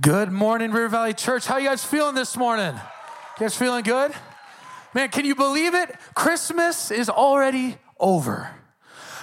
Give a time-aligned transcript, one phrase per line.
[0.00, 1.46] Good morning, River Valley Church.
[1.46, 2.74] How you guys feeling this morning?
[2.74, 4.12] You guys feeling good?
[4.94, 5.94] Man, can you believe it?
[6.14, 8.48] Christmas is already over.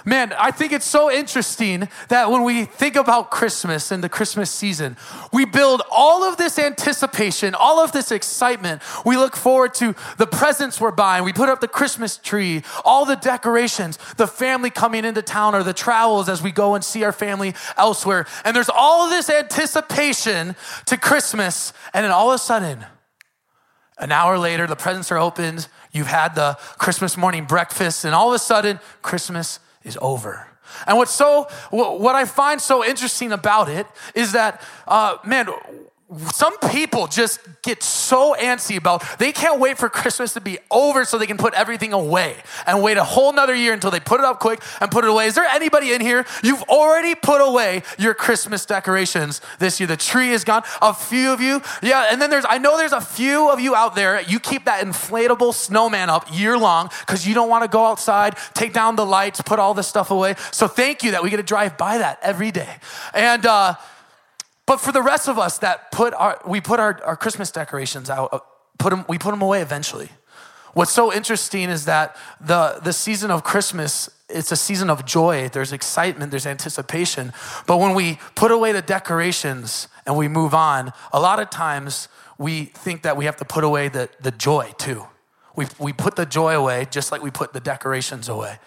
[0.04, 4.50] Man, I think it's so interesting that when we think about Christmas and the Christmas
[4.50, 4.96] season,
[5.32, 8.82] we build all of this anticipation, all of this excitement.
[9.04, 11.24] We look forward to the presents we're buying.
[11.24, 15.62] We put up the Christmas tree, all the decorations, the family coming into town or
[15.62, 18.26] the travels as we go and see our family elsewhere.
[18.44, 21.72] And there's all this anticipation to Christmas.
[21.92, 22.84] And then all of a sudden,
[23.98, 25.66] an hour later, the presents are opened.
[25.92, 30.46] You've had the Christmas morning breakfast, and all of a sudden, Christmas is over.
[30.86, 35.48] And what's so, what I find so interesting about it is that, uh, man,
[36.32, 41.04] some people just get so antsy about they can't wait for christmas to be over
[41.04, 42.34] so they can put everything away
[42.66, 45.10] and wait a whole nother year until they put it up quick and put it
[45.10, 45.26] away.
[45.26, 46.24] Is there anybody in here?
[46.42, 49.86] You've already put away your christmas decorations this year.
[49.86, 50.62] The tree is gone.
[50.80, 51.60] A few of you.
[51.82, 54.20] Yeah and then there's i know there's a few of you out there.
[54.22, 58.36] You keep that inflatable snowman up year long because you don't want to go outside
[58.54, 60.36] take down the lights put all this stuff away.
[60.52, 62.76] So thank you that we get to drive by that every day.
[63.12, 63.74] And uh
[64.68, 68.10] but for the rest of us that put our, we put our, our Christmas decorations
[68.10, 68.40] out, uh,
[68.78, 70.10] put them, we put them away eventually.
[70.74, 75.48] What's so interesting is that the, the season of Christmas, it's a season of joy.
[75.48, 77.32] There's excitement, there's anticipation.
[77.66, 82.08] But when we put away the decorations and we move on, a lot of times
[82.36, 85.06] we think that we have to put away the, the joy too.
[85.56, 88.58] We, we put the joy away just like we put the decorations away.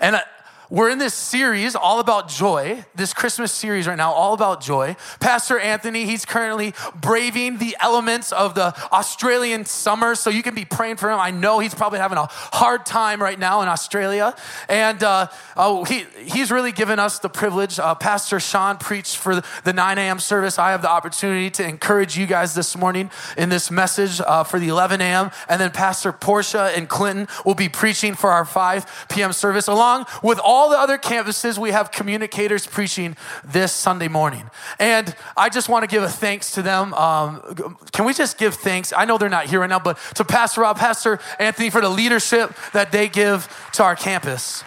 [0.00, 0.22] And
[0.70, 4.96] we're in this series all about joy, this Christmas series right now, all about joy.
[5.18, 10.66] Pastor Anthony, he's currently braving the elements of the Australian summer, so you can be
[10.66, 11.18] praying for him.
[11.18, 14.34] I know he's probably having a hard time right now in Australia.
[14.68, 17.78] And uh, oh, he, he's really given us the privilege.
[17.78, 20.18] Uh, Pastor Sean preached for the 9 a.m.
[20.18, 20.58] service.
[20.58, 24.58] I have the opportunity to encourage you guys this morning in this message uh, for
[24.58, 25.30] the 11 a.m.
[25.48, 29.32] And then Pastor Portia and Clinton will be preaching for our 5 p.m.
[29.32, 34.50] service, along with all all the other campuses, we have communicators preaching this Sunday morning.
[34.80, 36.92] And I just want to give a thanks to them.
[36.94, 38.92] Um, can we just give thanks?
[38.92, 41.88] I know they're not here right now, but to Pastor Rob, Pastor Anthony for the
[41.88, 44.64] leadership that they give to our campus.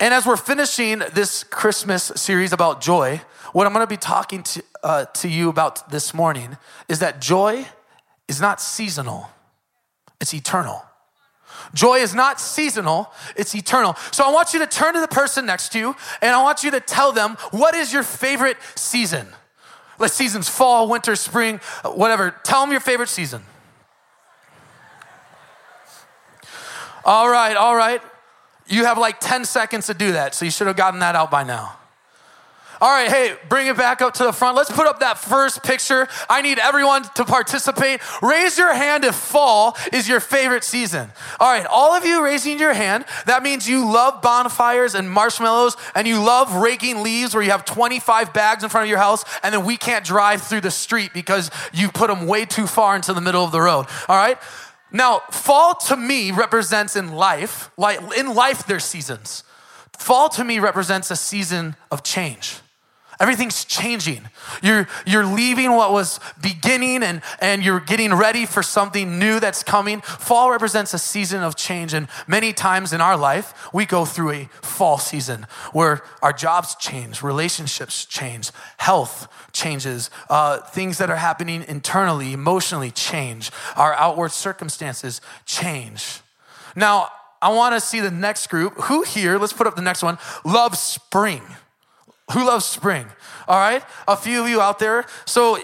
[0.00, 3.20] And as we're finishing this Christmas series about joy,
[3.52, 6.56] what I'm going to be talking to, uh, to you about this morning
[6.88, 7.66] is that joy
[8.28, 9.28] is not seasonal,
[10.22, 10.82] it's eternal.
[11.74, 13.96] Joy is not seasonal, it's eternal.
[14.10, 16.64] So I want you to turn to the person next to you and I want
[16.64, 19.28] you to tell them what is your favorite season?
[19.98, 22.34] Like seasons fall, winter, spring, whatever.
[22.42, 23.42] Tell them your favorite season.
[27.04, 28.00] All right, all right.
[28.66, 31.30] You have like 10 seconds to do that, so you should have gotten that out
[31.30, 31.78] by now.
[32.82, 34.56] All right, hey, bring it back up to the front.
[34.56, 36.08] Let's put up that first picture.
[36.28, 38.00] I need everyone to participate.
[38.20, 41.12] Raise your hand if fall is your favorite season.
[41.38, 45.76] All right, all of you raising your hand, that means you love bonfires and marshmallows
[45.94, 49.24] and you love raking leaves where you have 25 bags in front of your house
[49.44, 52.96] and then we can't drive through the street because you put them way too far
[52.96, 53.86] into the middle of the road.
[54.08, 54.38] All right?
[54.90, 59.44] Now, fall to me represents in life, like in life there's seasons.
[59.96, 62.58] Fall to me represents a season of change.
[63.22, 64.28] Everything's changing.
[64.64, 69.62] You're, you're leaving what was beginning and, and you're getting ready for something new that's
[69.62, 70.00] coming.
[70.00, 71.94] Fall represents a season of change.
[71.94, 76.74] And many times in our life, we go through a fall season where our jobs
[76.74, 84.32] change, relationships change, health changes, uh, things that are happening internally, emotionally change, our outward
[84.32, 86.22] circumstances change.
[86.74, 87.06] Now,
[87.40, 88.74] I want to see the next group.
[88.82, 91.42] Who here, let's put up the next one, loves spring?
[92.32, 93.06] Who loves spring?
[93.48, 95.04] All right, a few of you out there.
[95.24, 95.58] So,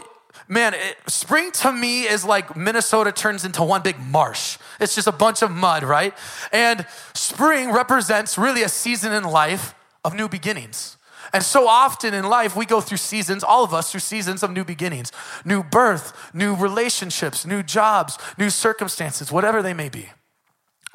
[0.49, 4.59] man, it, spring to me is like Minnesota turns into one big marsh.
[4.81, 6.15] It's just a bunch of mud, right?
[6.53, 9.75] And spring represents really a season in life
[10.05, 10.97] of new beginnings.
[11.33, 14.51] And so often in life, we go through seasons, all of us through seasons of
[14.51, 15.13] new beginnings,
[15.45, 20.09] new birth, new relationships, new jobs, new circumstances, whatever they may be.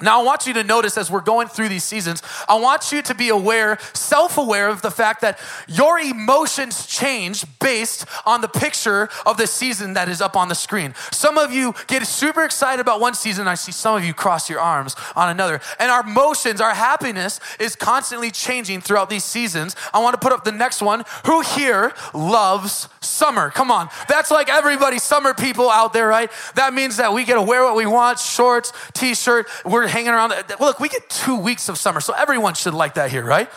[0.03, 3.01] Now, I want you to notice as we're going through these seasons, I want you
[3.01, 8.47] to be aware, self aware of the fact that your emotions change based on the
[8.47, 10.93] picture of the season that is up on the screen.
[11.11, 14.49] Some of you get super excited about one season, I see some of you cross
[14.49, 15.61] your arms on another.
[15.79, 19.75] And our emotions, our happiness is constantly changing throughout these seasons.
[19.93, 21.05] I want to put up the next one.
[21.25, 23.49] Who here loves summer?
[23.49, 23.89] Come on.
[24.09, 26.29] That's like everybody, summer people out there, right?
[26.55, 29.47] That means that we get to wear what we want shorts, t shirt.
[29.63, 30.33] We're hanging around.
[30.59, 33.47] Look, we get two weeks of summer, so everyone should like that here, right?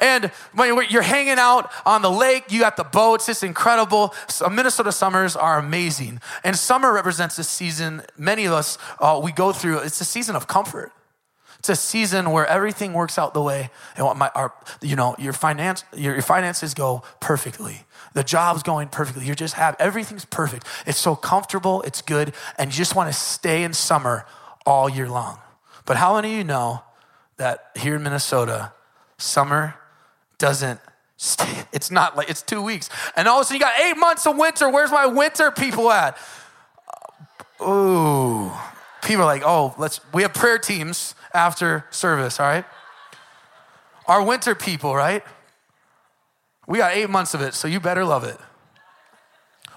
[0.00, 4.12] And when you're hanging out on the lake, you got the boats, it's incredible.
[4.28, 6.20] So Minnesota summers are amazing.
[6.42, 10.34] And summer represents a season, many of us, uh, we go through, it's a season
[10.34, 10.90] of comfort.
[11.60, 14.52] It's a season where everything works out the way and what my, our,
[14.82, 17.84] you know, your finance, your, your finances go perfectly.
[18.14, 19.26] The job's going perfectly.
[19.26, 20.66] You just have everything's perfect.
[20.86, 24.26] It's so comfortable, it's good, and you just want to stay in summer
[24.66, 25.38] all year long.
[25.86, 26.82] But how many of you know
[27.36, 28.72] that here in Minnesota,
[29.18, 29.74] summer
[30.38, 30.80] doesn't
[31.16, 32.88] stay, it's not like it's two weeks.
[33.16, 34.68] And all of a sudden you got eight months of winter.
[34.68, 36.16] Where's my winter people at?
[37.60, 38.52] Uh, ooh.
[39.02, 42.64] People are like, oh, let's we have prayer teams after service, all right?
[44.06, 45.22] Our winter people, right?
[46.66, 48.38] We got eight months of it, so you better love it.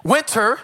[0.03, 0.59] Winter,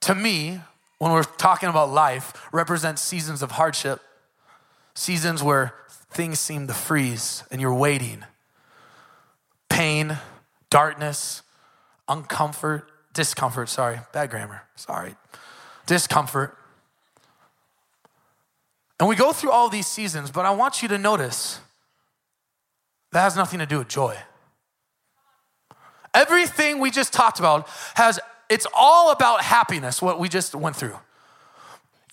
[0.00, 0.60] to me,
[0.98, 4.00] when we're talking about life, represents seasons of hardship,
[4.96, 5.74] seasons where
[6.10, 8.24] things seem to freeze and you're waiting.
[9.68, 10.18] Pain,
[10.70, 11.42] darkness,
[12.08, 15.14] uncomfort, discomfort, sorry, bad grammar, sorry.
[15.86, 16.56] Discomfort.
[18.98, 21.60] And we go through all these seasons, but I want you to notice
[23.12, 24.16] that has nothing to do with joy.
[26.14, 28.18] Everything we just talked about has,
[28.48, 30.98] it's all about happiness, what we just went through.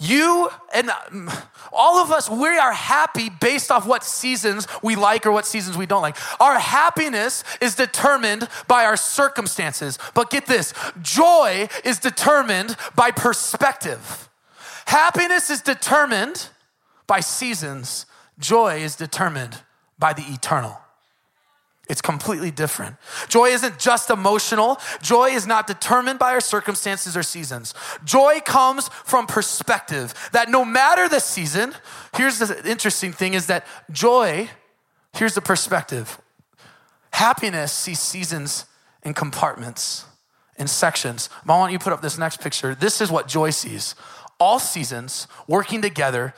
[0.03, 1.31] You and um,
[1.71, 5.77] all of us, we are happy based off what seasons we like or what seasons
[5.77, 6.17] we don't like.
[6.41, 9.97] Our happiness is determined by our circumstances.
[10.13, 14.27] But get this joy is determined by perspective.
[14.88, 16.50] Happiness is determined
[17.07, 18.05] by seasons,
[18.38, 19.61] joy is determined
[19.97, 20.77] by the eternal.
[21.89, 22.95] It's completely different.
[23.27, 24.80] Joy isn't just emotional.
[25.01, 27.74] Joy is not determined by our circumstances or seasons.
[28.06, 31.74] Joy comes from perspective that no matter the season,
[32.15, 34.50] here's the interesting thing is that joy,
[35.13, 36.19] here's the perspective.
[37.12, 38.65] Happiness sees seasons
[39.03, 40.06] in compartments,
[40.57, 41.29] in sections.
[41.45, 42.74] I want you to put up this next picture.
[42.74, 43.94] This is what joy sees.
[44.39, 46.33] All seasons working together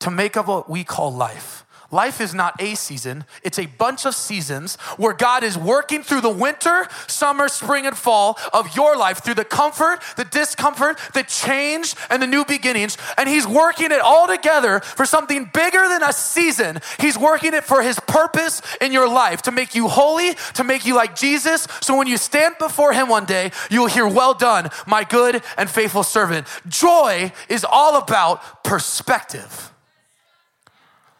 [0.00, 1.64] to make up what we call life.
[1.90, 6.20] Life is not a season, it's a bunch of seasons where God is working through
[6.20, 11.22] the winter, summer, spring, and fall of your life, through the comfort, the discomfort, the
[11.22, 12.98] change, and the new beginnings.
[13.16, 16.80] And He's working it all together for something bigger than a season.
[17.00, 20.84] He's working it for His purpose in your life to make you holy, to make
[20.84, 21.66] you like Jesus.
[21.80, 25.42] So when you stand before Him one day, you will hear, Well done, my good
[25.56, 26.46] and faithful servant.
[26.68, 29.72] Joy is all about perspective.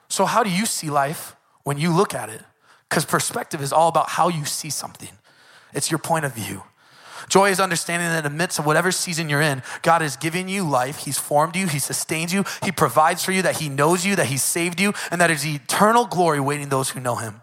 [0.09, 2.43] So, how do you see life when you look at it?
[2.89, 5.11] Because perspective is all about how you see something,
[5.73, 6.63] it's your point of view.
[7.29, 10.49] Joy is understanding that in the midst of whatever season you're in, God is giving
[10.49, 10.99] you life.
[10.99, 14.27] He's formed you, He sustains you, He provides for you, that He knows you, that
[14.27, 17.43] He saved you, and that eternal glory waiting those who know Him.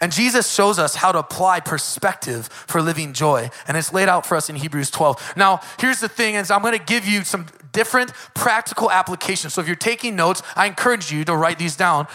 [0.00, 3.50] And Jesus shows us how to apply perspective for living joy.
[3.66, 5.34] And it's laid out for us in Hebrews 12.
[5.36, 9.52] Now, here's the thing is I'm going to give you some different practical applications.
[9.52, 12.06] So if you're taking notes, I encourage you to write these down.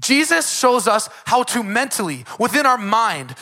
[0.00, 3.34] Jesus shows us how to mentally, within our mind,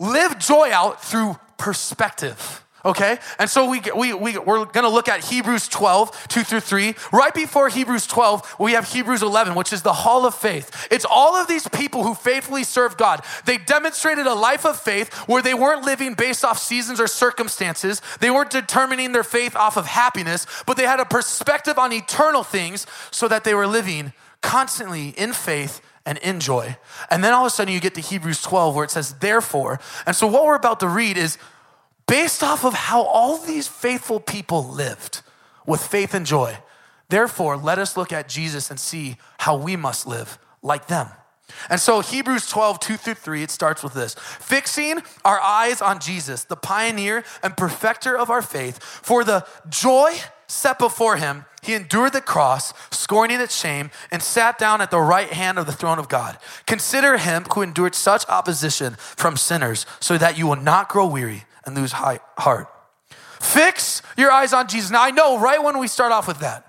[0.00, 3.18] live joy out through perspective okay?
[3.38, 6.94] And so we, we, we, we're gonna look at Hebrews 12, 2 through 3.
[7.12, 10.86] Right before Hebrews 12, we have Hebrews 11, which is the hall of faith.
[10.90, 13.22] It's all of these people who faithfully serve God.
[13.44, 18.00] They demonstrated a life of faith where they weren't living based off seasons or circumstances,
[18.20, 22.44] they weren't determining their faith off of happiness, but they had a perspective on eternal
[22.44, 24.12] things so that they were living
[24.42, 26.76] constantly in faith and in joy.
[27.10, 29.80] And then all of a sudden you get to Hebrews 12 where it says, therefore.
[30.06, 31.36] And so what we're about to read is
[32.06, 35.22] based off of how all these faithful people lived
[35.66, 36.58] with faith and joy.
[37.08, 41.08] Therefore, let us look at Jesus and see how we must live like them.
[41.70, 46.00] And so, Hebrews 12, 2 through 3, it starts with this fixing our eyes on
[46.00, 50.16] Jesus, the pioneer and perfecter of our faith, for the joy
[50.48, 55.00] set before him, he endured the cross, scorning its shame, and sat down at the
[55.00, 56.38] right hand of the throne of God.
[56.66, 61.44] Consider him who endured such opposition from sinners, so that you will not grow weary
[61.66, 62.68] and lose heart.
[63.40, 64.90] Fix your eyes on Jesus.
[64.90, 66.62] Now, I know right when we start off with that,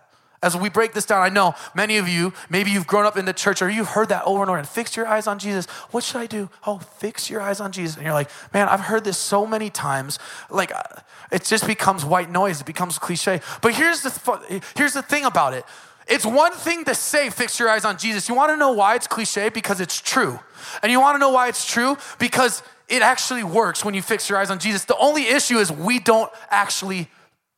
[0.44, 3.26] as we break this down, I know many of you, maybe you've grown up in
[3.26, 5.66] the church or you've heard that over and over and fix your eyes on Jesus.
[5.92, 6.50] What should I do?
[6.66, 7.96] Oh, fix your eyes on Jesus.
[7.96, 10.20] And you're like, man, I've heard this so many times.
[10.50, 10.84] Like, uh,
[11.32, 13.42] it just becomes white noise, it becomes cliche.
[13.62, 15.66] But here's the, here's the thing about it
[16.08, 18.30] it's one thing to say, fix your eyes on Jesus.
[18.30, 19.50] You wanna know why it's cliche?
[19.50, 20.40] Because it's true.
[20.82, 21.98] And you wanna know why it's true?
[22.18, 24.86] Because it actually works when you fix your eyes on Jesus.
[24.86, 27.10] The only issue is we don't actually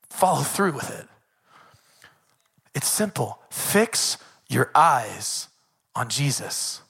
[0.10, 1.08] follow through with it.
[2.74, 3.40] It's simple.
[3.50, 4.18] Fix
[4.48, 5.48] your eyes
[5.96, 6.82] on Jesus.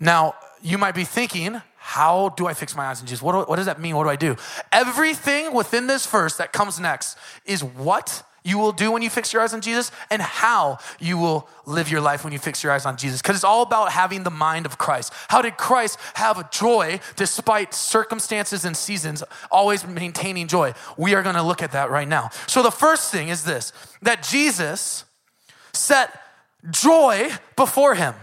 [0.00, 3.22] Now, you might be thinking, how do I fix my eyes on Jesus?
[3.22, 3.96] What, do, what does that mean?
[3.96, 4.36] What do I do?
[4.70, 9.32] Everything within this verse that comes next is what you will do when you fix
[9.32, 12.72] your eyes on Jesus and how you will live your life when you fix your
[12.72, 13.22] eyes on Jesus.
[13.22, 15.12] Because it's all about having the mind of Christ.
[15.28, 20.74] How did Christ have joy despite circumstances and seasons, always maintaining joy?
[20.96, 22.30] We are going to look at that right now.
[22.48, 23.72] So the first thing is this
[24.02, 25.04] that Jesus
[25.72, 26.20] set
[26.70, 28.14] joy before him.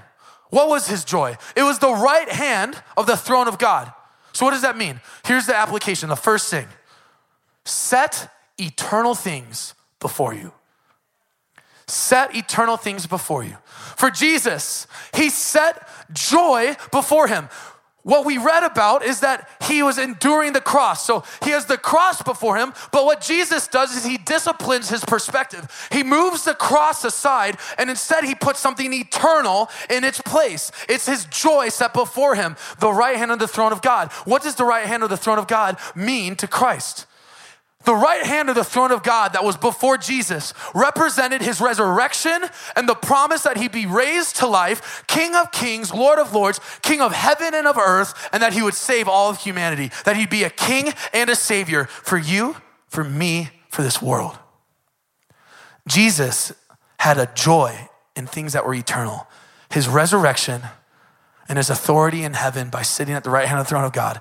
[0.50, 1.38] What was his joy?
[1.56, 3.94] It was the right hand of the throne of God.
[4.34, 5.00] So, what does that mean?
[5.26, 6.68] Here's the application the first thing
[7.66, 10.54] set eternal things before you.
[11.88, 13.58] Set eternal things before you.
[13.98, 17.50] For Jesus, he set joy before him.
[18.04, 21.06] What we read about is that he was enduring the cross.
[21.06, 25.04] So he has the cross before him, but what Jesus does is he disciplines his
[25.04, 25.90] perspective.
[25.92, 30.72] He moves the cross aside and instead he puts something eternal in its place.
[30.88, 34.12] It's his joy set before him, the right hand of the throne of God.
[34.24, 37.06] What does the right hand of the throne of God mean to Christ?
[37.86, 42.44] The right hand of the throne of God that was before Jesus represented his resurrection
[42.76, 46.60] and the promise that he'd be raised to life, King of kings, Lord of lords,
[46.82, 50.18] King of heaven and of earth, and that he would save all of humanity, that
[50.18, 52.58] he'd be a king and a savior for you,
[52.88, 54.38] for me, for this world.
[55.88, 56.52] Jesus
[57.00, 59.26] had a joy in things that were eternal
[59.72, 60.64] his resurrection
[61.48, 63.94] and his authority in heaven by sitting at the right hand of the throne of
[63.94, 64.20] God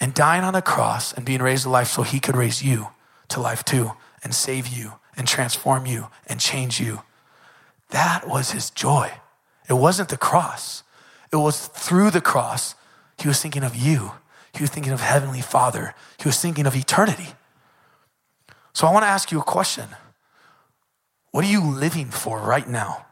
[0.00, 2.88] and dying on the cross and being raised to life so he could raise you
[3.28, 7.02] to life too and save you and transform you and change you.
[7.90, 9.12] That was his joy.
[9.68, 10.82] It wasn't the cross,
[11.32, 12.74] it was through the cross.
[13.18, 14.12] He was thinking of you,
[14.52, 17.28] he was thinking of Heavenly Father, he was thinking of eternity.
[18.74, 19.88] So I want to ask you a question
[21.30, 23.06] What are you living for right now?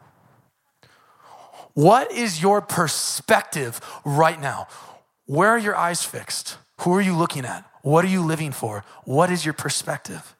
[1.73, 4.67] What is your perspective right now?
[5.25, 6.57] Where are your eyes fixed?
[6.79, 7.69] Who are you looking at?
[7.81, 8.83] What are you living for?
[9.05, 10.34] What is your perspective?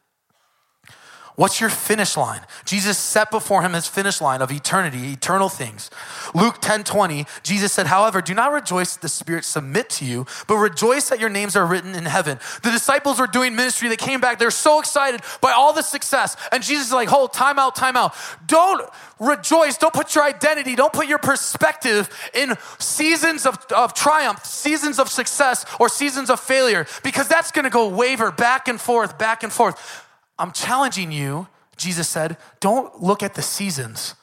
[1.35, 2.41] What's your finish line?
[2.63, 5.89] Jesus set before him his finish line of eternity, eternal things.
[6.33, 10.25] Luke 10 20, Jesus said, However, do not rejoice that the Spirit submit to you,
[10.47, 12.39] but rejoice that your names are written in heaven.
[12.63, 13.89] The disciples were doing ministry.
[13.89, 14.39] They came back.
[14.39, 16.37] They're so excited by all the success.
[16.53, 18.15] And Jesus is like, Hold, time out, time out.
[18.47, 18.89] Don't
[19.19, 19.77] rejoice.
[19.77, 25.09] Don't put your identity, don't put your perspective in seasons of, of triumph, seasons of
[25.09, 29.43] success, or seasons of failure, because that's going to go waver back and forth, back
[29.43, 30.04] and forth.
[30.37, 34.15] I'm challenging you, Jesus said, don't look at the seasons.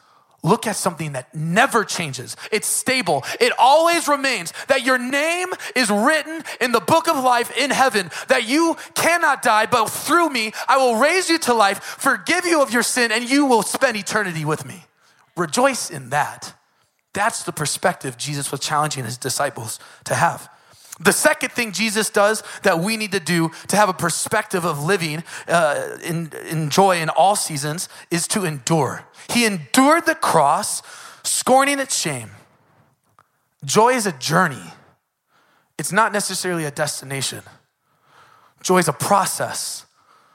[0.45, 2.37] Look at something that never changes.
[2.50, 3.23] It's stable.
[3.40, 4.52] It always remains.
[4.66, 8.11] That your name is written in the book of life in heaven.
[8.26, 12.61] That you cannot die, but through me, I will raise you to life, forgive you
[12.61, 14.85] of your sin, and you will spend eternity with me.
[15.37, 16.54] Rejoice in that.
[17.14, 20.50] That's the perspective Jesus was challenging his disciples to have.
[21.00, 24.84] The second thing Jesus does that we need to do to have a perspective of
[24.84, 29.04] living uh, in, in joy in all seasons is to endure.
[29.30, 30.82] He endured the cross,
[31.22, 32.30] scorning its shame.
[33.64, 34.72] Joy is a journey,
[35.78, 37.42] it's not necessarily a destination.
[38.62, 39.87] Joy is a process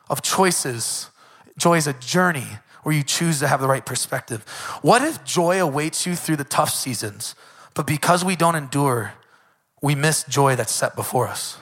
[0.09, 1.09] of choices,
[1.57, 2.47] joy is a journey
[2.83, 4.43] where you choose to have the right perspective.
[4.81, 7.35] What if joy awaits you through the tough seasons,
[7.73, 9.13] but because we don't endure,
[9.81, 11.57] we miss joy that's set before us.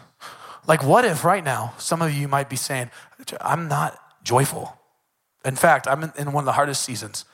[0.68, 2.90] Like, what if right now, some of you might be saying,
[3.42, 4.78] I'm not joyful.
[5.44, 7.26] In fact, I'm in one of the hardest seasons.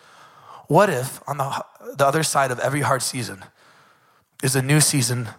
[0.67, 3.45] What if on the, the other side of every hard season
[4.43, 5.29] is a new season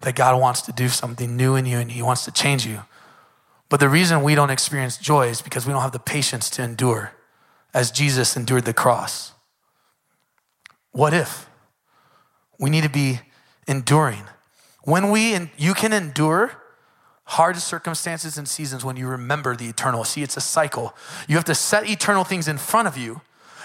[0.00, 2.82] that God wants to do something new in you and He wants to change you?
[3.68, 6.62] But the reason we don't experience joy is because we don't have the patience to
[6.62, 7.12] endure
[7.72, 9.32] as Jesus endured the cross.
[10.92, 11.48] What if?
[12.58, 13.20] We need to be
[13.66, 14.22] enduring.
[14.84, 16.52] When we, and you can endure
[17.24, 20.04] hard circumstances and seasons when you remember the eternal.
[20.04, 20.94] See, it's a cycle.
[21.26, 23.22] You have to set eternal things in front of you.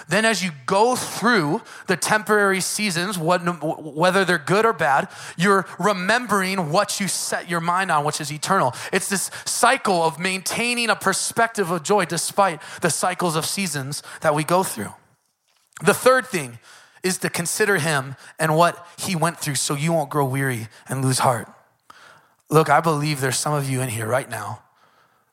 [0.08, 6.70] Then, as you go through the temporary seasons, whether they're good or bad, you're remembering
[6.70, 8.74] what you set your mind on, which is eternal.
[8.92, 14.34] It's this cycle of maintaining a perspective of joy despite the cycles of seasons that
[14.34, 14.94] we go through.
[15.82, 16.58] The third thing
[17.02, 21.04] is to consider him and what he went through so you won't grow weary and
[21.04, 21.48] lose heart.
[22.48, 24.62] Look, I believe there's some of you in here right now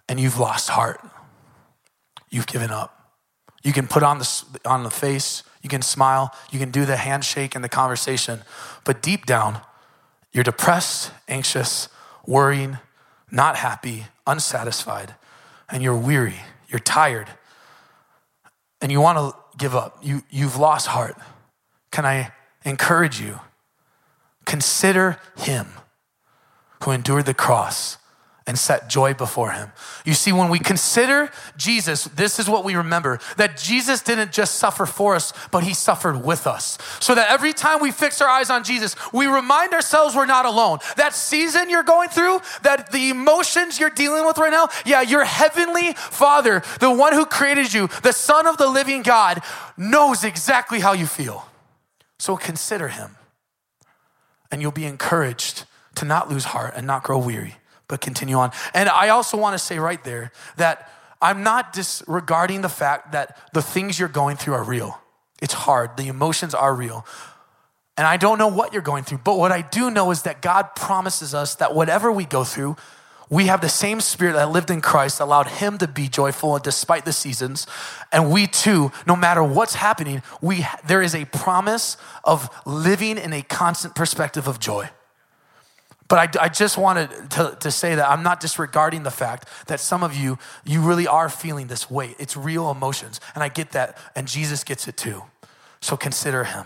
[0.07, 1.01] and you've lost heart.
[2.29, 2.93] You've given up.
[3.63, 6.95] You can put on the, on the face, you can smile, you can do the
[6.95, 8.41] handshake and the conversation,
[8.85, 9.61] but deep down,
[10.31, 11.89] you're depressed, anxious,
[12.25, 12.77] worrying,
[13.31, 15.15] not happy, unsatisfied,
[15.69, 16.35] and you're weary,
[16.69, 17.27] you're tired,
[18.81, 19.97] and you want to give up.
[20.01, 21.17] You, you've lost heart.
[21.97, 22.31] Can I
[22.63, 23.39] encourage you?
[24.45, 25.65] Consider him
[26.83, 27.97] who endured the cross
[28.45, 29.71] and set joy before him.
[30.05, 34.57] You see, when we consider Jesus, this is what we remember that Jesus didn't just
[34.59, 36.77] suffer for us, but he suffered with us.
[36.99, 40.45] So that every time we fix our eyes on Jesus, we remind ourselves we're not
[40.45, 40.77] alone.
[40.97, 45.25] That season you're going through, that the emotions you're dealing with right now, yeah, your
[45.25, 49.41] heavenly Father, the one who created you, the Son of the living God,
[49.77, 51.46] knows exactly how you feel.
[52.27, 53.15] So consider him,
[54.51, 55.63] and you'll be encouraged
[55.95, 57.55] to not lose heart and not grow weary
[57.87, 58.51] but continue on.
[58.73, 60.91] And I also want to say right there that
[61.21, 64.99] I'm not disregarding the fact that the things you're going through are real.
[65.41, 67.05] It's hard, the emotions are real.
[67.95, 70.41] And I don't know what you're going through, but what I do know is that
[70.41, 72.75] God promises us that whatever we go through,
[73.29, 77.03] we have the same spirit that lived in Christ, allowed him to be joyful despite
[77.03, 77.67] the seasons.
[78.11, 83.33] And we too, no matter what's happening, we, there is a promise of living in
[83.33, 84.89] a constant perspective of joy.
[86.07, 89.81] But I, I just wanted to, to say that I'm not disregarding the fact that
[89.81, 92.15] some of you, you really are feeling this weight.
[92.17, 93.19] It's real emotions.
[93.35, 93.97] And I get that.
[94.15, 95.23] And Jesus gets it too.
[95.81, 96.65] So consider him.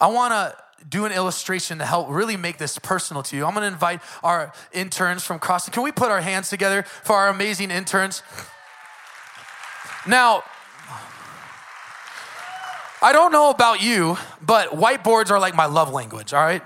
[0.00, 0.56] I want to
[0.88, 3.44] do an illustration to help really make this personal to you.
[3.44, 5.72] I'm going to invite our interns from Crossing.
[5.72, 8.22] Can we put our hands together for our amazing interns?
[10.06, 10.44] Now,
[13.02, 16.62] I don't know about you, but whiteboards are like my love language, all right?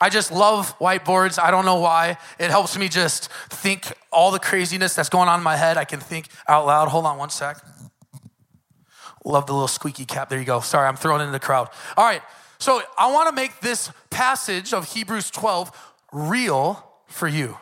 [0.00, 1.38] I just love whiteboards.
[1.38, 2.16] I don't know why.
[2.38, 5.76] It helps me just think all the craziness that's going on in my head.
[5.76, 6.88] I can think out loud.
[6.88, 7.58] Hold on one sec.
[9.24, 10.30] Love the little squeaky cap.
[10.30, 10.60] There you go.
[10.60, 11.68] Sorry, I'm throwing it in the crowd.
[11.96, 12.22] All right.
[12.60, 15.72] So I want to make this passage of Hebrews 12
[16.12, 17.56] real for you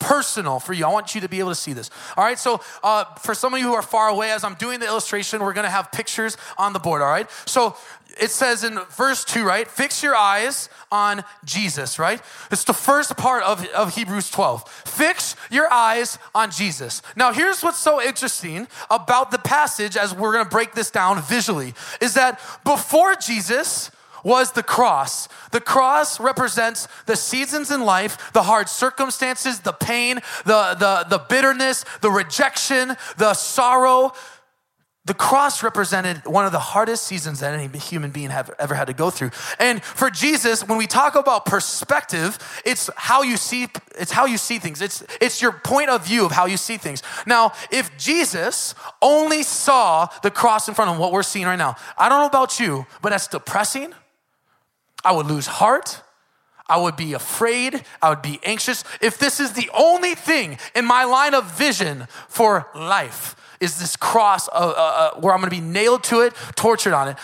[0.00, 0.84] personal for you.
[0.84, 1.90] I want you to be able to see this.
[2.16, 4.80] All right, so uh, for some of you who are far away, as I'm doing
[4.80, 7.30] the illustration, we're gonna have pictures on the board, all right?
[7.46, 7.76] So
[8.20, 9.68] it says in verse 2, right?
[9.68, 12.20] Fix your eyes on Jesus, right?
[12.50, 14.68] It's the first part of, of Hebrews 12.
[14.68, 17.02] Fix your eyes on Jesus.
[17.14, 21.74] Now, here's what's so interesting about the passage as we're gonna break this down visually
[22.00, 23.90] is that before Jesus,
[24.24, 25.28] was the cross.
[25.52, 31.24] The cross represents the seasons in life, the hard circumstances, the pain, the, the, the
[31.28, 34.12] bitterness, the rejection, the sorrow,
[35.06, 38.86] the cross represented one of the hardest seasons that any human being have ever had
[38.88, 39.30] to go through.
[39.58, 43.66] And for Jesus, when we talk about perspective, it's how you see
[43.98, 44.82] it's how you see things.
[44.82, 47.02] It's it's your point of view of how you see things.
[47.26, 51.76] Now, if Jesus only saw the cross in front of what we're seeing right now,
[51.96, 53.94] I don't know about you, but that's depressing.
[55.04, 56.02] I would lose heart.
[56.68, 57.82] I would be afraid.
[58.00, 58.84] I would be anxious.
[59.00, 63.94] If this is the only thing in my line of vision for life, is this
[63.94, 64.74] cross uh, uh,
[65.16, 67.16] uh, where I'm going to be nailed to it, tortured on it.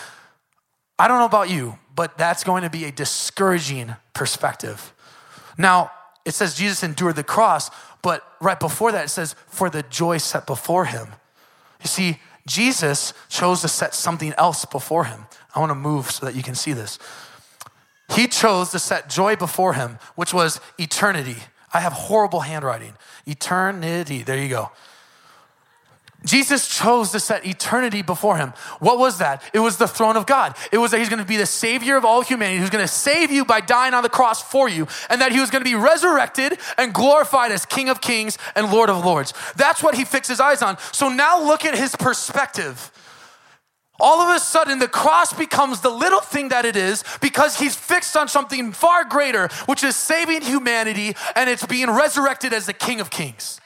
[0.98, 4.92] I don't know about you, but that's going to be a discouraging perspective.
[5.56, 5.90] Now,
[6.24, 7.70] it says Jesus endured the cross,
[8.02, 11.08] but right before that, it says, for the joy set before him.
[11.82, 15.26] You see, Jesus chose to set something else before him.
[15.54, 16.98] I want to move so that you can see this.
[18.10, 21.36] He chose to set joy before him, which was eternity.
[21.72, 22.94] I have horrible handwriting.
[23.26, 24.22] Eternity.
[24.22, 24.70] There you go.
[26.24, 28.52] Jesus chose to set eternity before him.
[28.80, 29.42] What was that?
[29.52, 30.56] It was the throne of God.
[30.72, 32.92] It was that he's going to be the savior of all humanity, who's going to
[32.92, 35.70] save you by dying on the cross for you, and that he was going to
[35.70, 39.34] be resurrected and glorified as King of Kings and Lord of Lords.
[39.54, 40.78] That's what he fixed his eyes on.
[40.92, 42.90] So now look at his perspective.
[43.98, 47.74] All of a sudden, the cross becomes the little thing that it is because he's
[47.74, 52.74] fixed on something far greater, which is saving humanity, and it's being resurrected as the
[52.74, 53.60] King of Kings.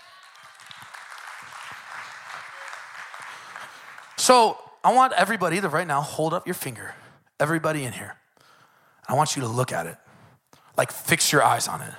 [4.16, 6.94] So I want everybody to right now hold up your finger,
[7.40, 8.16] everybody in here.
[9.08, 9.96] I want you to look at it,
[10.76, 11.92] like fix your eyes on it.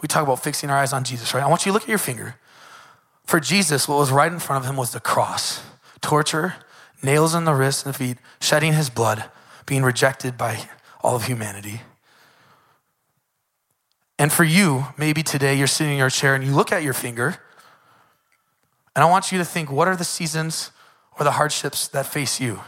[0.00, 1.42] We talk about fixing our eyes on Jesus, right?
[1.42, 2.36] I want you to look at your finger.
[3.24, 5.60] For Jesus, what was right in front of him was the cross,
[6.00, 6.54] torture,
[7.02, 9.24] nails in the wrists and the feet, shedding his blood,
[9.66, 10.68] being rejected by
[11.00, 11.82] all of humanity.
[14.18, 16.94] And for you, maybe today you're sitting in your chair and you look at your
[16.94, 17.36] finger,
[18.96, 20.72] and I want you to think what are the seasons
[21.18, 22.62] or the hardships that face you.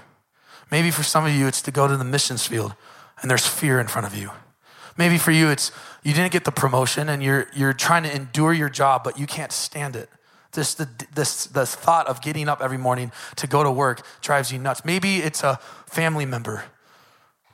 [0.70, 2.74] Maybe for some of you, it's to go to the missions field
[3.20, 4.30] and there's fear in front of you.
[4.96, 8.52] Maybe for you, it's you didn't get the promotion and you're, you're trying to endure
[8.52, 10.08] your job, but you can't stand it.
[10.52, 14.52] This, the, this, the thought of getting up every morning to go to work drives
[14.52, 14.84] you nuts.
[14.84, 16.64] Maybe it's a family member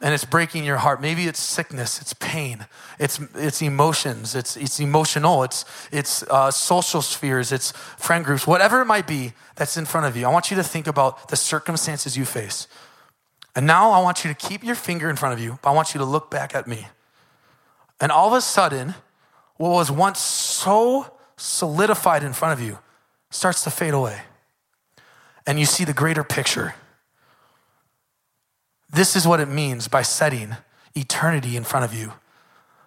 [0.00, 1.00] and it's breaking your heart.
[1.00, 2.66] Maybe it's sickness, it's pain,
[2.98, 8.82] it's, it's emotions, it's, it's emotional, it's, it's uh, social spheres, it's friend groups, whatever
[8.82, 10.26] it might be that's in front of you.
[10.26, 12.68] I want you to think about the circumstances you face.
[13.54, 15.72] And now I want you to keep your finger in front of you, but I
[15.72, 16.88] want you to look back at me.
[17.98, 18.94] And all of a sudden,
[19.56, 22.78] what was once so solidified in front of you
[23.30, 24.22] starts to fade away.
[25.46, 26.74] And you see the greater picture.
[28.90, 30.56] This is what it means by setting
[30.94, 32.14] eternity in front of you.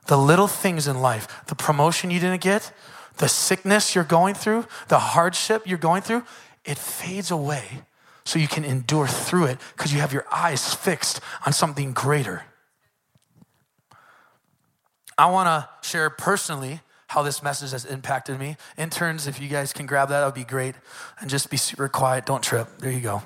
[0.07, 2.71] The little things in life, the promotion you didn't get,
[3.17, 6.23] the sickness you're going through, the hardship you're going through,
[6.65, 7.83] it fades away
[8.25, 12.43] so you can endure through it because you have your eyes fixed on something greater.
[15.17, 18.55] I want to share personally how this message has impacted me.
[18.77, 20.75] Interns, if you guys can grab that, that would be great.
[21.19, 22.67] And just be super quiet, don't trip.
[22.77, 23.23] There you go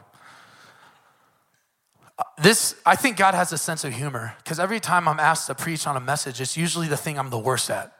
[2.18, 5.48] uh, this, I think God has a sense of humor because every time I'm asked
[5.48, 7.92] to preach on a message, it's usually the thing I'm the worst at.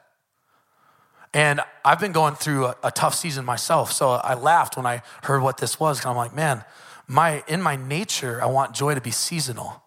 [1.32, 5.02] And I've been going through a, a tough season myself, so I laughed when I
[5.24, 6.00] heard what this was.
[6.00, 6.64] Cause I'm like, man,
[7.08, 9.82] my in my nature, I want joy to be seasonal,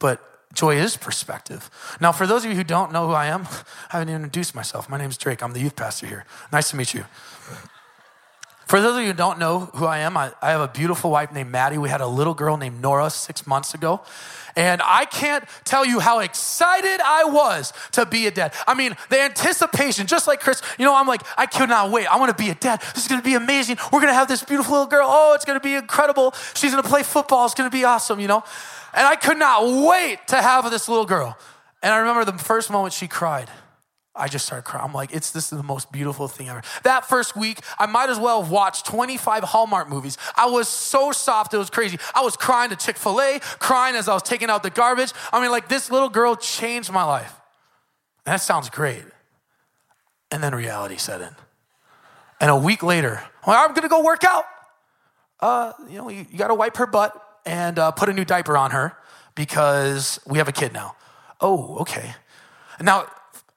[0.00, 0.20] but
[0.52, 1.70] joy is perspective.
[2.00, 3.42] Now, for those of you who don't know who I am,
[3.92, 4.88] I haven't even introduced myself.
[4.88, 5.42] My name is Drake.
[5.42, 6.24] I'm the youth pastor here.
[6.52, 7.04] Nice to meet you.
[8.70, 11.10] For those of you who don't know who I am, I, I, have a beautiful
[11.10, 11.76] wife named Maddie.
[11.76, 14.00] We had a little girl named Nora six months ago.
[14.54, 18.54] And I can't tell you how excited I was to be a dad.
[18.68, 22.06] I mean, the anticipation, just like Chris, you know, I'm like, I cannot wait.
[22.06, 22.80] I want to be a dad.
[22.94, 23.76] This is going to be amazing.
[23.92, 25.08] We're going to have this beautiful little girl.
[25.10, 26.32] Oh, it's going to be incredible.
[26.54, 27.46] She's going to play football.
[27.46, 28.44] It's going to be awesome, you know?
[28.92, 31.36] And I could not wait to have this little girl.
[31.82, 33.48] And I remember the first moment she cried.
[34.14, 34.84] I just started crying.
[34.84, 36.62] I'm like, it's this is the most beautiful thing ever.
[36.82, 40.18] That first week, I might as well have watched 25 Hallmark movies.
[40.34, 41.98] I was so soft, it was crazy.
[42.14, 45.12] I was crying to Chick fil A, crying as I was taking out the garbage.
[45.32, 47.40] I mean, like, this little girl changed my life.
[48.26, 49.04] And that sounds great.
[50.32, 51.34] And then reality set in.
[52.40, 54.44] And a week later, I'm, like, I'm gonna go work out.
[55.38, 58.56] Uh, you know, you, you gotta wipe her butt and uh, put a new diaper
[58.56, 58.96] on her
[59.34, 60.96] because we have a kid now.
[61.40, 62.14] Oh, okay.
[62.80, 63.06] Now,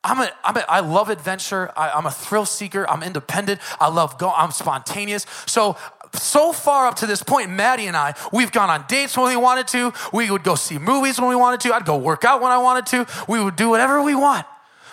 [0.04, 1.72] I'm a, I'm a, I love adventure.
[1.78, 2.89] I, am a thrill seeker.
[2.89, 3.62] I'm independent.
[3.80, 4.32] I love go.
[4.36, 5.26] I'm spontaneous.
[5.46, 5.78] So,
[6.13, 9.38] so far up to this point, Maddie and I, we've gone on dates when we
[9.38, 9.93] wanted to.
[10.12, 11.74] We would go see movies when we wanted to.
[11.74, 13.26] I'd go work out when I wanted to.
[13.28, 14.46] We would do whatever we want.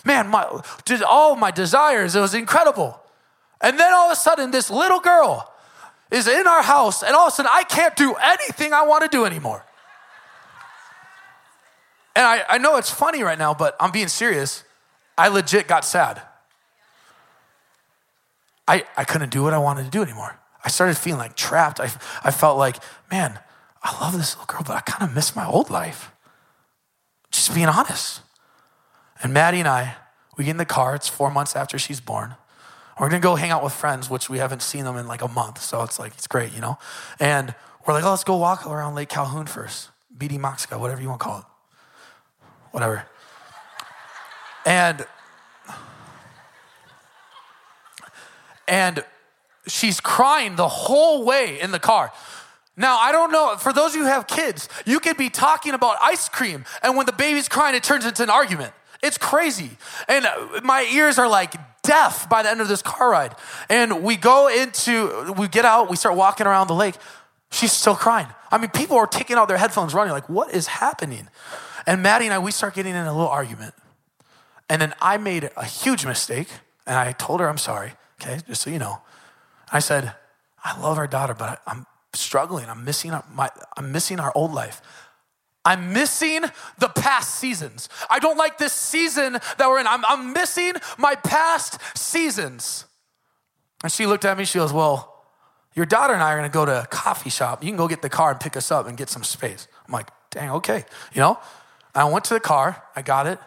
[0.05, 2.15] Man, my, did all my desires.
[2.17, 3.01] It was incredible.
[3.61, 5.53] And then all of a sudden, this little girl
[6.11, 9.03] is in our house, and all of a sudden, I can't do anything I want
[9.03, 9.65] to do anymore.
[12.17, 14.65] And I, I know it's funny right now, but I'm being serious.
[15.17, 16.21] I legit got sad.
[18.67, 20.39] I, I couldn't do what I wanted to do anymore.
[20.65, 21.81] I started feeling like trapped.
[21.81, 21.91] I,
[22.23, 22.77] I felt like,
[23.11, 23.39] man,
[23.83, 26.13] I love this little girl, but I kind of miss my old life.
[27.31, 28.21] Just being honest.
[29.23, 29.97] And Maddie and I,
[30.37, 30.95] we get in the car.
[30.95, 32.35] It's four months after she's born.
[33.01, 35.29] We're gonna go hang out with friends, which we haven't seen them in like a
[35.29, 35.63] month.
[35.63, 36.79] So it's like, it's great, you know?
[37.19, 37.55] And
[37.87, 39.89] we're like, oh, let's go walk around Lake Calhoun first.
[40.15, 41.45] Bde Maka Ska, whatever you wanna call it.
[42.73, 43.07] Whatever.
[44.67, 45.07] And
[48.69, 49.03] and
[49.67, 52.13] she's crying the whole way in the car.
[52.77, 55.73] Now, I don't know, for those of you who have kids, you could be talking
[55.73, 58.73] about ice cream, and when the baby's crying, it turns into an argument.
[59.03, 59.71] It's crazy.
[60.07, 63.35] And uh, my ears are like deaf by the end of this car ride.
[63.69, 66.97] And we go into, we get out, we start walking around the lake.
[67.51, 68.29] She's still crying.
[68.51, 71.29] I mean, people are taking out their headphones running, like, what is happening?
[71.87, 73.75] And Maddie and I, we start getting in a little argument.
[74.69, 76.49] And then I made a huge mistake
[76.87, 79.01] and I told her I'm sorry, okay, just so you know.
[79.73, 80.15] I said,
[80.63, 82.69] I love our daughter, but I'm struggling.
[82.69, 84.81] I'm missing my I'm missing our old life.
[85.65, 86.43] I'm missing
[86.79, 87.89] the past seasons.
[88.09, 89.87] I don't like this season that we're in.
[89.87, 92.87] I'm, I'm missing my past seasons.
[93.83, 95.25] And she looked at me, she goes, Well,
[95.75, 97.63] your daughter and I are gonna go to a coffee shop.
[97.63, 99.69] You can go get the car and pick us up and get some space.
[99.87, 100.85] I'm like, dang, okay.
[101.13, 101.39] You know?
[101.95, 103.39] I went to the car, I got it,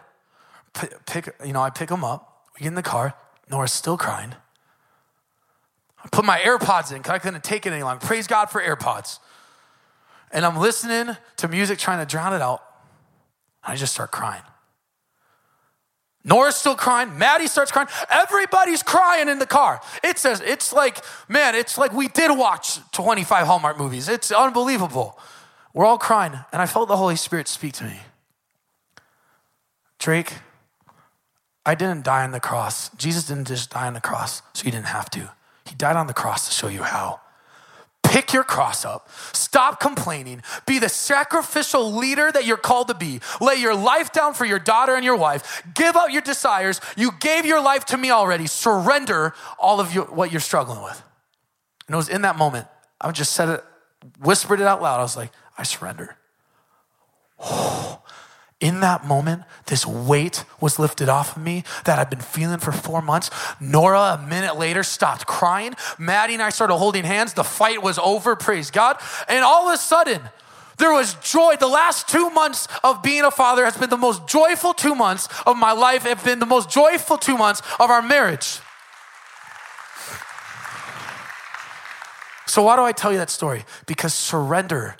[1.06, 2.42] pick, you know, I pick them up.
[2.54, 3.14] We get in the car.
[3.50, 4.34] Nora's still crying.
[6.02, 8.04] I put my AirPods in because I couldn't take it any longer.
[8.04, 9.18] Praise God for AirPods.
[10.32, 12.62] And I'm listening to music, trying to drown it out.
[13.62, 14.42] I just start crying.
[16.24, 17.18] Nora's still crying.
[17.18, 17.88] Maddie starts crying.
[18.10, 19.80] Everybody's crying in the car.
[20.02, 24.08] It says, it's like, man, it's like we did watch 25 Hallmark movies.
[24.08, 25.18] It's unbelievable.
[25.74, 26.32] We're all crying.
[26.52, 28.00] And I felt the Holy Spirit speak to me.
[29.98, 30.32] Drake,
[31.66, 32.88] I didn't die on the cross.
[32.90, 35.30] Jesus didn't just die on the cross so you didn't have to.
[35.66, 37.20] He died on the cross to show you how.
[38.14, 43.18] Pick your cross up, stop complaining, be the sacrificial leader that you're called to be,
[43.40, 46.80] lay your life down for your daughter and your wife, give up your desires.
[46.96, 48.46] You gave your life to me already.
[48.46, 51.02] Surrender all of your, what you're struggling with.
[51.88, 52.68] And it was in that moment,
[53.00, 53.64] I just said it,
[54.20, 55.00] whispered it out loud.
[55.00, 56.16] I was like, I surrender.
[57.46, 58.00] Oh,
[58.64, 62.72] in that moment, this weight was lifted off of me that I've been feeling for
[62.72, 63.28] four months.
[63.60, 65.74] Nora, a minute later, stopped crying.
[65.98, 67.34] Maddie and I started holding hands.
[67.34, 68.96] The fight was over, praise God.
[69.28, 70.22] And all of a sudden,
[70.78, 71.56] there was joy.
[71.60, 75.28] The last two months of being a father has been the most joyful two months
[75.44, 78.60] of my life, have been the most joyful two months of our marriage.
[82.46, 83.66] So, why do I tell you that story?
[83.84, 84.96] Because surrender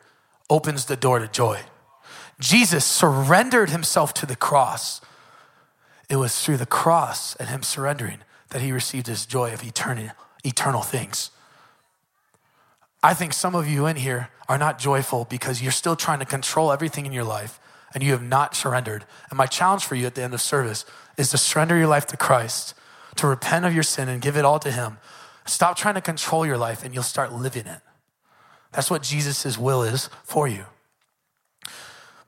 [0.51, 1.61] opens the door to joy.
[2.41, 5.01] Jesus surrendered himself to the cross.
[6.09, 8.19] It was through the cross and him surrendering
[8.51, 10.11] that he received his joy of eternal,
[10.45, 11.31] eternal things.
[13.03, 16.25] I think some of you in here are not joyful because you're still trying to
[16.25, 17.61] control everything in your life
[17.93, 19.05] and you have not surrendered.
[19.31, 20.85] And my challenge for you at the end of service
[21.17, 22.75] is to surrender your life to Christ,
[23.17, 24.99] to repent of your sin and give it all to him.
[25.47, 27.81] Stop trying to control your life and you'll start living it.
[28.73, 30.65] That's what Jesus' will is for you.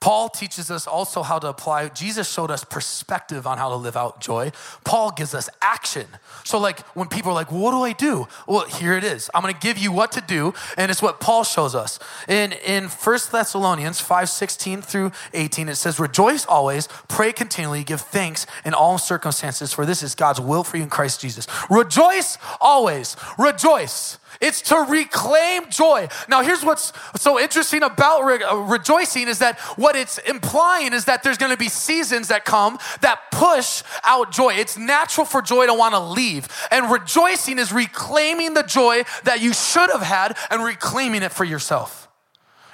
[0.06, 1.88] Paul teaches us also how to apply.
[1.88, 4.52] Jesus showed us perspective on how to live out joy.
[4.84, 6.06] Paul gives us action.
[6.44, 8.28] So, like, when people are like, What do I do?
[8.46, 9.28] Well, here it is.
[9.34, 11.98] I'm going to give you what to do, and it's what Paul shows us.
[12.28, 18.00] In, in 1 Thessalonians 5 16 through 18, it says, Rejoice always, pray continually, give
[18.00, 21.48] thanks in all circumstances, for this is God's will for you in Christ Jesus.
[21.68, 23.16] Rejoice always.
[23.40, 24.18] Rejoice.
[24.40, 26.08] It's to reclaim joy.
[26.28, 31.06] Now, here's what's so interesting about re- uh, rejoicing is that what it's implying is
[31.06, 34.54] that there's going to be seasons that come that push out joy.
[34.54, 36.48] It's natural for joy to want to leave.
[36.70, 41.44] And rejoicing is reclaiming the joy that you should have had and reclaiming it for
[41.44, 42.08] yourself.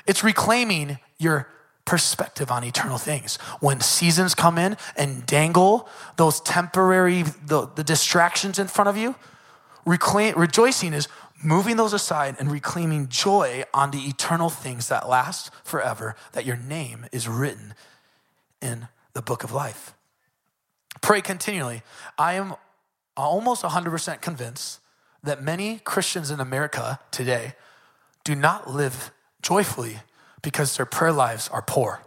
[0.06, 1.48] It's reclaiming your
[1.84, 3.36] perspective on eternal things.
[3.60, 9.14] When seasons come in and dangle those temporary the, the distractions in front of you,
[9.84, 11.08] reclaim, rejoicing is
[11.42, 16.56] moving those aside and reclaiming joy on the eternal things that last forever, that your
[16.56, 17.74] name is written
[18.60, 19.94] in the book of life.
[21.00, 21.82] Pray continually.
[22.18, 22.54] I am
[23.16, 24.80] almost 100% convinced
[25.22, 27.54] that many Christians in America today
[28.24, 29.98] do not live joyfully
[30.42, 32.02] because their prayer lives are poor.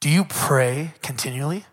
[0.00, 1.64] Do you pray continually?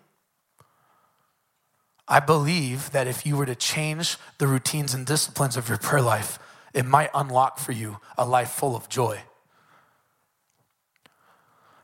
[2.07, 6.01] I believe that if you were to change the routines and disciplines of your prayer
[6.01, 6.37] life,
[6.73, 9.21] it might unlock for you a life full of joy.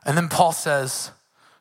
[0.04, 1.12] And then Paul says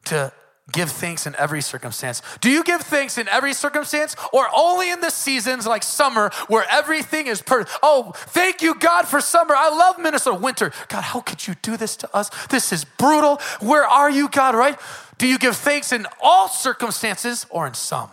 [0.06, 0.34] to
[0.72, 2.22] give thanks in every circumstance.
[2.42, 6.66] Do you give thanks in every circumstance or only in the seasons like summer where
[6.70, 7.72] everything is perfect?
[7.82, 9.56] Oh, thank you, God, for summer.
[9.56, 10.40] I love Minnesota.
[10.40, 12.30] Winter, God, how could you do this to us?
[12.48, 13.40] This is brutal.
[13.62, 14.80] Where are you, God, right?
[15.18, 18.10] Do you give thanks in all circumstances or in some?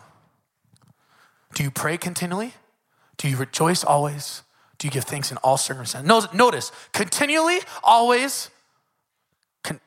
[1.57, 2.53] Do you pray continually?
[3.16, 4.42] Do you rejoice always?
[4.77, 6.29] Do you give thanks in all circumstances?
[6.35, 8.51] Notice, continually, always.
[9.64, 9.81] Con-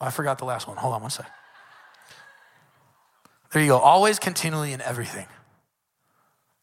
[0.00, 0.76] I forgot the last one.
[0.76, 1.28] Hold on one sec.
[3.52, 3.78] There you go.
[3.78, 5.26] Always, continually, in everything.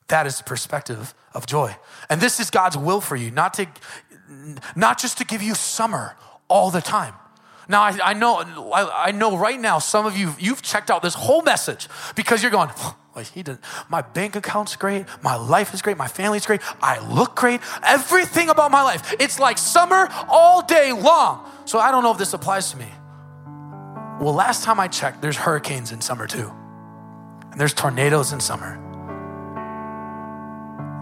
[0.07, 1.75] That is the perspective of joy.
[2.09, 3.67] And this is God's will for you, not to
[4.77, 6.15] not just to give you summer
[6.47, 7.15] all the time.
[7.67, 8.37] Now I, I know
[8.71, 12.41] I, I know right now some of you you've checked out this whole message because
[12.41, 12.69] you're going,
[13.15, 13.59] like he did.
[13.89, 15.05] My bank account's great.
[15.21, 15.97] My life is great.
[15.97, 16.61] My family's great.
[16.81, 17.61] I look great.
[17.83, 19.13] Everything about my life.
[19.19, 21.47] It's like summer all day long.
[21.65, 22.87] So I don't know if this applies to me.
[24.19, 26.51] Well, last time I checked, there's hurricanes in summer too.
[27.51, 28.79] And there's tornadoes in summer.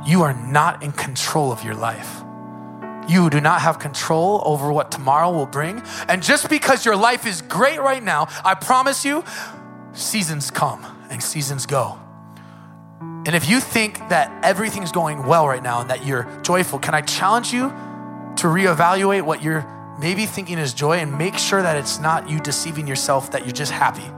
[0.06, 2.24] You are not in control of your life.
[3.08, 5.82] You do not have control over what tomorrow will bring.
[6.08, 9.24] And just because your life is great right now, I promise you,
[9.94, 12.00] seasons come and seasons go.
[13.00, 16.96] And if you think that everything's going well right now and that you're joyful, can
[16.96, 17.70] I challenge you
[18.38, 19.68] to reevaluate what you're
[20.00, 23.54] maybe thinking is joy and make sure that it's not you deceiving yourself that you're
[23.54, 24.10] just happy?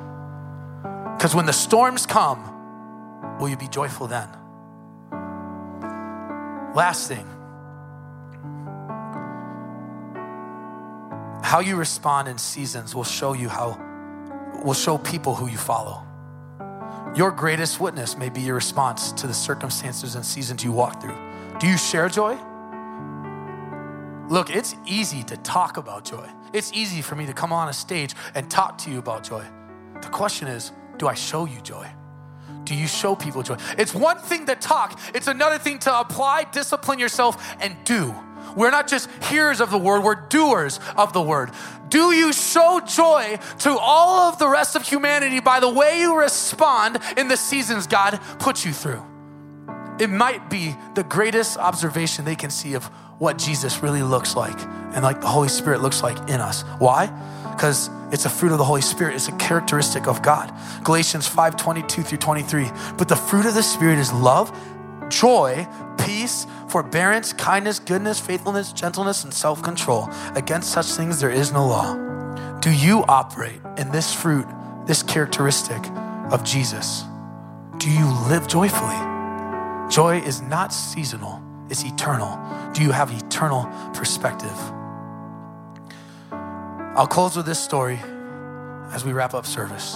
[1.18, 2.50] Because when the storms come,
[3.40, 4.30] will you be joyful then?
[6.74, 7.28] Last thing
[11.44, 13.78] how you respond in seasons will show you how,
[14.64, 16.04] will show people who you follow.
[17.16, 21.16] Your greatest witness may be your response to the circumstances and seasons you walk through.
[21.60, 22.36] Do you share joy?
[24.30, 26.28] Look, it's easy to talk about joy.
[26.54, 29.46] It's easy for me to come on a stage and talk to you about joy.
[30.02, 31.88] The question is, do I show you joy?
[32.64, 33.58] Do you show people joy?
[33.78, 38.16] It's one thing to talk, it's another thing to apply, discipline yourself, and do.
[38.56, 41.52] We're not just hearers of the word, we're doers of the word.
[41.90, 46.20] Do you show joy to all of the rest of humanity by the way you
[46.20, 49.04] respond in the seasons God puts you through?
[50.00, 52.86] It might be the greatest observation they can see of
[53.20, 54.60] what Jesus really looks like
[54.94, 56.64] and like the Holy Spirit looks like in us.
[56.80, 57.08] Why?
[57.52, 59.16] Because it's a fruit of the Holy Spirit.
[59.16, 60.52] It's a characteristic of God.
[60.84, 62.70] Galatians 5 22 through 23.
[62.98, 64.52] But the fruit of the Spirit is love,
[65.10, 65.68] joy,
[66.00, 70.10] peace, forbearance, kindness, goodness, faithfulness, gentleness, and self control.
[70.34, 71.94] Against such things there is no law.
[72.62, 74.48] Do you operate in this fruit,
[74.88, 75.86] this characteristic
[76.32, 77.04] of Jesus?
[77.78, 78.98] Do you live joyfully?
[79.92, 82.40] Joy is not seasonal, it's eternal.
[82.74, 84.58] Do you have eternal perspective?
[86.32, 88.00] I'll close with this story
[88.92, 89.96] as we wrap up service.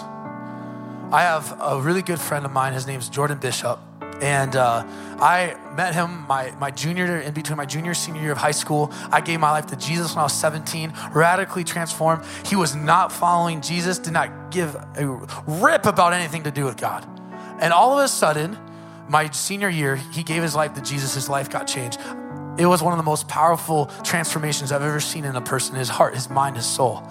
[1.11, 2.73] I have a really good friend of mine.
[2.73, 3.79] His name's Jordan Bishop.
[4.21, 4.83] And uh,
[5.19, 8.91] I met him my, my junior, in between my junior senior year of high school.
[9.11, 12.23] I gave my life to Jesus when I was 17, radically transformed.
[12.45, 15.07] He was not following Jesus, did not give a
[15.47, 17.07] rip about anything to do with God.
[17.59, 18.57] And all of a sudden,
[19.07, 21.13] my senior year, he gave his life to Jesus.
[21.13, 21.99] His life got changed.
[22.57, 25.89] It was one of the most powerful transformations I've ever seen in a person his
[25.89, 27.03] heart, his mind, his soul.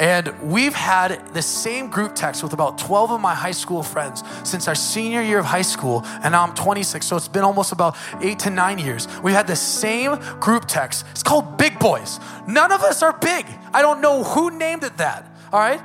[0.00, 4.24] And we've had the same group text with about 12 of my high school friends
[4.44, 7.70] since our senior year of high school, and now I'm 26, so it's been almost
[7.70, 9.06] about eight to nine years.
[9.22, 11.04] We've had the same group text.
[11.10, 12.18] It's called Big Boys.
[12.48, 13.44] None of us are big.
[13.74, 15.82] I don't know who named it that, all right?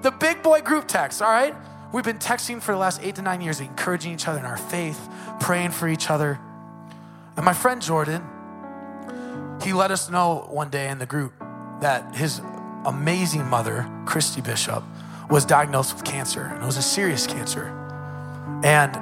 [0.00, 1.54] The Big Boy group text, all right?
[1.92, 4.56] We've been texting for the last eight to nine years, encouraging each other in our
[4.56, 5.06] faith,
[5.38, 6.40] praying for each other.
[7.36, 8.24] And my friend Jordan,
[9.62, 11.34] he let us know one day in the group
[11.82, 12.40] that his
[12.84, 14.82] amazing mother, Christy Bishop,
[15.30, 17.66] was diagnosed with cancer, and it was a serious cancer.
[18.64, 18.96] And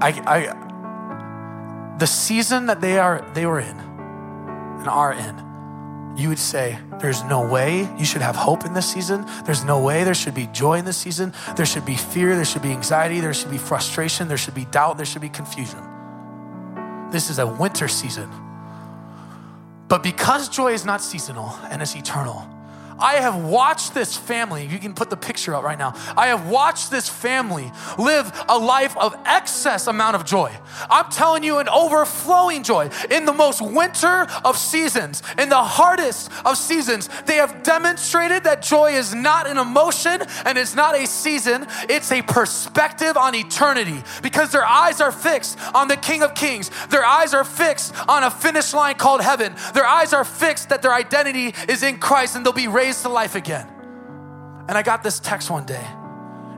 [0.00, 6.38] I, I the season that they are they were in and are in, you would
[6.38, 9.26] say, there's no way you should have hope in this season.
[9.44, 11.32] There's no way there should be joy in this season.
[11.56, 14.64] There should be fear, there should be anxiety, there should be frustration, there should be
[14.66, 15.80] doubt, there should be confusion.
[17.10, 18.28] This is a winter season.
[19.88, 22.46] But because joy is not seasonal and it's eternal,
[22.98, 25.94] I have watched this family, you can put the picture up right now.
[26.16, 30.52] I have watched this family live a life of excess amount of joy.
[30.90, 32.90] I'm telling you, an overflowing joy.
[33.10, 38.62] In the most winter of seasons, in the hardest of seasons, they have demonstrated that
[38.62, 44.02] joy is not an emotion and it's not a season, it's a perspective on eternity
[44.22, 46.70] because their eyes are fixed on the King of Kings.
[46.88, 49.54] Their eyes are fixed on a finish line called heaven.
[49.74, 53.02] Their eyes are fixed that their identity is in Christ and they'll be raised raised
[53.02, 53.68] to life again.
[54.66, 55.86] And I got this text one day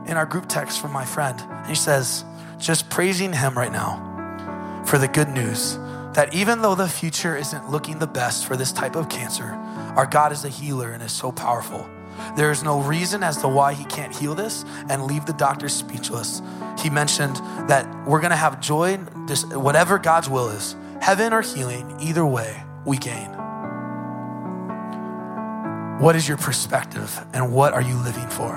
[0.07, 1.37] in our group text from my friend.
[1.67, 2.23] He says,
[2.57, 3.99] just praising him right now
[4.87, 5.77] for the good news
[6.13, 9.47] that even though the future isn't looking the best for this type of cancer,
[9.97, 11.85] our God is a healer and is so powerful.
[12.37, 15.67] There is no reason as to why he can't heal this and leave the doctor
[15.67, 16.41] speechless.
[16.79, 17.35] He mentioned
[17.67, 18.95] that we're going to have joy,
[19.51, 23.40] whatever God's will is, heaven or healing, either way, we gain.
[26.01, 28.49] What is your perspective and what are you living for?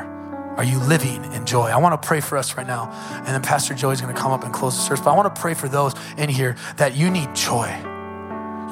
[0.56, 1.66] Are you living in joy?
[1.66, 2.90] I want to pray for us right now.
[3.18, 5.04] And then Pastor Joey's going to come up and close the service.
[5.04, 7.68] But I want to pray for those in here that you need joy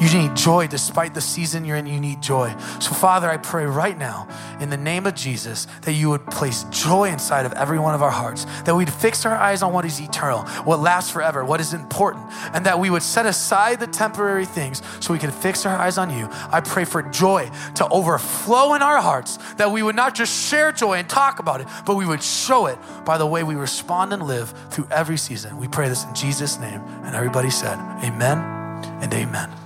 [0.02, 2.54] you need joy despite the season you're in, you need joy.
[2.80, 4.26] So, Father, I pray right now
[4.58, 8.02] in the name of Jesus that you would place joy inside of every one of
[8.02, 11.60] our hearts, that we'd fix our eyes on what is eternal, what lasts forever, what
[11.60, 15.64] is important, and that we would set aside the temporary things so we can fix
[15.66, 16.28] our eyes on you.
[16.50, 20.72] I pray for joy to overflow in our hearts, that we would not just share
[20.72, 24.12] joy and talk about it, but we would show it by the way we respond
[24.12, 25.58] and live through every season.
[25.58, 26.80] We pray this in Jesus' name.
[27.04, 28.38] And everybody said, Amen
[29.02, 29.61] and amen.